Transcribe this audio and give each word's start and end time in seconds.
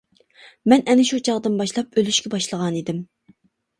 مەن 0.73 0.81
ئەنە 0.93 1.05
شۇ 1.11 1.19
چاغدىن 1.29 1.59
باشلاپ 1.61 1.99
ئۆلۈشكە 2.03 2.33
باشلىغانىدىم. 2.37 3.07